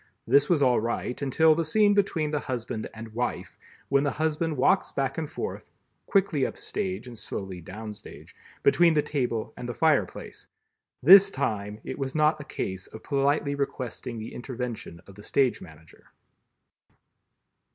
This 0.25 0.49
was 0.49 0.63
all 0.63 0.79
right, 0.79 1.21
until 1.21 1.53
the 1.53 1.63
scene 1.63 1.93
between 1.93 2.31
the 2.31 2.39
Husband 2.39 2.89
and 2.91 3.09
Wife, 3.13 3.55
when 3.87 4.03
the 4.03 4.09
Husband 4.09 4.57
walks 4.57 4.91
back 4.91 5.19
and 5.19 5.29
forth 5.29 5.69
(quickly 6.07 6.43
up 6.43 6.57
stage 6.57 7.05
and 7.05 7.15
slowly 7.19 7.61
down 7.61 7.93
stage), 7.93 8.35
between 8.63 8.95
the 8.95 9.03
table 9.03 9.53
and 9.57 9.69
the 9.69 9.75
fire 9.75 10.07
place. 10.07 10.47
This 11.03 11.29
time 11.29 11.79
it 11.83 11.99
was 11.99 12.15
not 12.15 12.41
a 12.41 12.45
case 12.45 12.87
of 12.87 13.03
politely 13.03 13.53
requesting 13.53 14.17
the 14.17 14.33
intervention 14.33 15.01
of 15.05 15.13
the 15.13 15.21
stage 15.21 15.61
manager. 15.61 16.03